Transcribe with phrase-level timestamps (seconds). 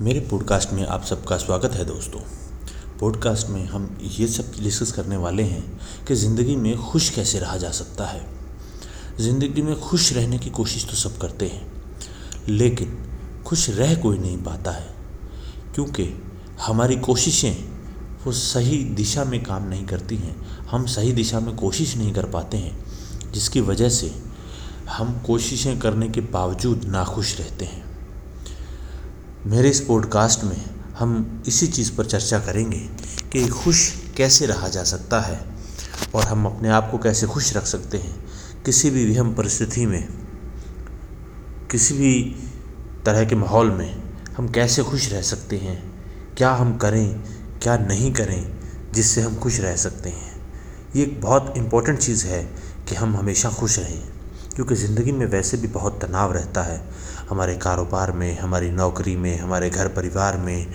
[0.00, 2.20] मेरे पॉडकास्ट में आप सबका स्वागत है दोस्तों।
[3.00, 7.56] पॉडकास्ट में हम ये सब डिस्कस करने वाले हैं कि ज़िंदगी में खुश कैसे रहा
[7.56, 8.24] जा सकता है।
[9.20, 11.66] ज़िंदगी में खुश रहने की कोशिश तो सब करते हैं,
[12.48, 12.98] लेकिन
[13.46, 14.94] खुश रह कोई नहीं पाता है,
[15.74, 16.08] क्योंकि
[16.62, 17.54] हमारी कोशिशें
[18.24, 20.36] वो सही दिशा में काम नहीं करती हैं।
[20.70, 22.76] हम सही दिशा में कोशिश नहीं कर पाते हैं,
[23.32, 24.14] जिसकी वजह से
[24.90, 27.83] हम कोशिशें करने के बावजूद नाखुश रहते हैं।
[29.46, 30.64] मेरे इस पॉडकास्ट में
[30.98, 32.78] हम इसी चीज़ पर चर्चा करेंगे
[33.32, 35.44] कि खुश कैसे रहा जा सकता है
[36.14, 38.24] और हम अपने आप को कैसे खुश रख सकते हैं।
[38.64, 40.08] किसी भी विहम परिस्थिति में,
[41.70, 42.36] किसी भी
[43.06, 44.02] तरह के माहौल में
[44.36, 45.92] हम कैसे खुश रह सकते हैं,
[46.36, 47.20] क्या हम करें,
[47.62, 48.58] क्या नहीं करें,
[48.94, 50.32] जिससे हम खुश रह सकते हैं।
[50.96, 52.42] ये एक बहुत इम्पोर्टेंट चीज़ है
[52.88, 54.02] कि हम हमेशा खुश रहें,
[54.54, 56.88] क्योंकि ज़िंदगी में वैसे भी बहुत तनाव रहता है।
[57.34, 60.66] हमारे कारोबार में, हमारी नौकरी में, हमारे घर परिवार में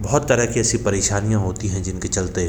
[0.00, 2.44] बहुत तरह की ऐसी परेशानियाँ होती हैं जिनके चलते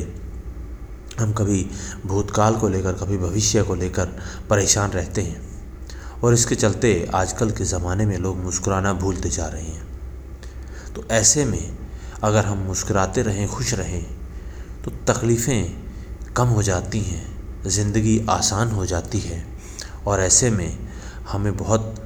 [1.19, 1.69] हम कभी
[2.05, 4.05] भूतकाल को लेकर, कभी भविष्य को लेकर
[4.49, 5.41] परेशान रहते हैं।
[6.23, 9.85] और इसके चलते आजकल के ज़माने में लोग मुस्कुराना भूलते जा रहे हैं।
[10.95, 11.77] तो ऐसे में
[12.23, 14.05] अगर हम मुस्कुराते रहें, खुश रहें
[14.83, 17.25] तो तकलीफ़ें कम हो जाती हैं,
[17.67, 19.45] ज़िंदगी आसान हो जाती है।
[20.08, 20.77] और ऐसे में
[21.31, 22.03] हमें बहुत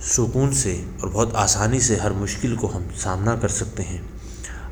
[0.00, 4.02] सुकून से और बहुत आसानी से हर मुश्किल को हम सामना कर सकते हैं,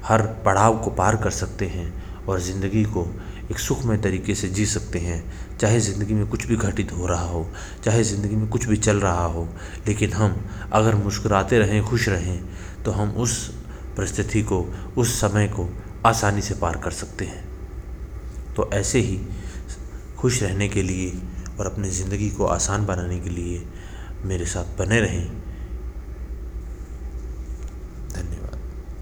[0.05, 3.07] हर पड़ाव को पार कर सकते हैं और ज़िंदगी को
[3.51, 5.23] एक सुखमय तरीके से जी सकते हैं।
[5.59, 7.47] चाहे ज़िंदगी में कुछ भी घटित हो रहा हो,
[7.85, 9.49] चाहे ज़िंदगी में कुछ भी चल रहा हो,
[9.87, 10.37] लेकिन हम
[10.73, 13.47] अगर मुस्कुराते रहें, खुश रहें तो हम उस
[13.97, 14.61] परिस्थिति को,
[14.97, 15.69] उस समय को
[16.07, 17.45] आसानी से पार कर सकते हैं।
[18.57, 19.21] तो ऐसे ही
[20.19, 21.13] खुश रहने के लिए
[21.61, 23.63] और अपनी ज़िंदगी को आसान बनाने के लिए
[24.25, 25.48] मेरे साथ बने रहें।